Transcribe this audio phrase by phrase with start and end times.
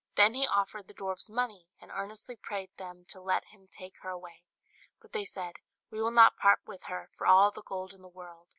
[0.15, 4.09] Then he offered the dwarfs money, and earnestly prayed them to let him take her
[4.09, 4.43] away;
[4.99, 5.57] but they said,
[5.91, 8.47] "We will not part with her for all the gold in the world."